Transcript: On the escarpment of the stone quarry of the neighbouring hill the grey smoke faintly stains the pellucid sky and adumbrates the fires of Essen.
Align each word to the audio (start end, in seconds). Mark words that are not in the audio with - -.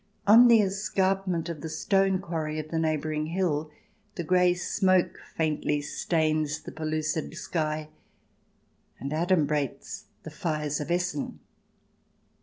On 0.25 0.47
the 0.47 0.61
escarpment 0.63 1.47
of 1.47 1.61
the 1.61 1.69
stone 1.69 2.17
quarry 2.17 2.57
of 2.57 2.69
the 2.71 2.79
neighbouring 2.79 3.27
hill 3.27 3.69
the 4.15 4.23
grey 4.23 4.55
smoke 4.55 5.19
faintly 5.37 5.79
stains 5.79 6.61
the 6.61 6.71
pellucid 6.71 7.35
sky 7.37 7.87
and 8.99 9.11
adumbrates 9.13 10.05
the 10.23 10.31
fires 10.31 10.79
of 10.79 10.89
Essen. 10.89 11.39